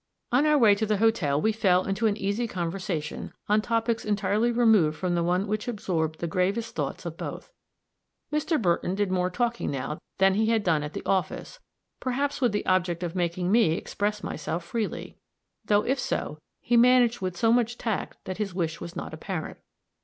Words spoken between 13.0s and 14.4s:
of making me express